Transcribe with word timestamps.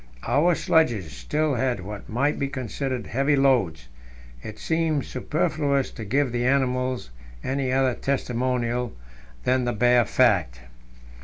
Our 0.25 0.55
sledges 0.55 1.11
still 1.11 1.53
had 1.53 1.79
what 1.81 2.09
might 2.09 2.39
be 2.39 2.47
considered 2.47 3.05
heavy 3.05 3.35
loads; 3.35 3.87
it 4.41 4.57
seems 4.57 5.05
superfluous 5.05 5.91
to 5.91 6.03
give 6.05 6.31
the 6.31 6.43
animals 6.47 7.11
any 7.43 7.71
other 7.71 7.93
testimonial 7.93 8.93
than 9.43 9.65
the 9.65 9.73
bare 9.73 10.05
fact. 10.05 10.61